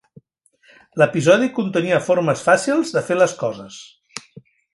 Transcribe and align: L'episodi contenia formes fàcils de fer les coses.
L'episodi 1.01 1.49
contenia 1.57 1.99
formes 2.07 2.41
fàcils 2.47 2.95
de 2.97 3.05
fer 3.11 3.19
les 3.21 3.37
coses. 3.45 3.79